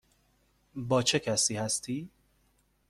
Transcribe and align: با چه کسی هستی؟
با 0.75 1.01
چه 1.03 1.19
کسی 1.19 1.55
هستی؟ 1.57 2.09